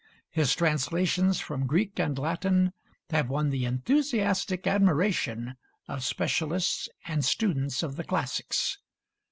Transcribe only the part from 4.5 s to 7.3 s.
admiration of specialists and